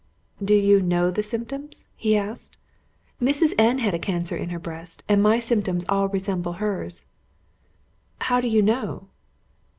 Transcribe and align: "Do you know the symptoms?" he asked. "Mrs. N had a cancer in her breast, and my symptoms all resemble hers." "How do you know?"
"Do 0.43 0.55
you 0.55 0.81
know 0.81 1.11
the 1.11 1.21
symptoms?" 1.21 1.85
he 1.95 2.17
asked. 2.17 2.57
"Mrs. 3.21 3.53
N 3.59 3.77
had 3.77 3.93
a 3.93 3.99
cancer 3.99 4.35
in 4.35 4.49
her 4.49 4.57
breast, 4.57 5.03
and 5.07 5.21
my 5.21 5.37
symptoms 5.37 5.85
all 5.87 6.07
resemble 6.07 6.53
hers." 6.53 7.05
"How 8.21 8.41
do 8.41 8.47
you 8.47 8.63
know?" 8.63 9.09